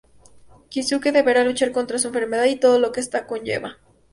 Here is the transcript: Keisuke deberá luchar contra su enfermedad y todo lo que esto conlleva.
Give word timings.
Keisuke 0.71 1.11
deberá 1.17 1.43
luchar 1.43 1.71
contra 1.71 1.99
su 1.99 2.07
enfermedad 2.07 2.45
y 2.45 2.55
todo 2.55 2.79
lo 2.79 2.91
que 2.91 3.01
esto 3.01 3.19
conlleva. 3.27 3.77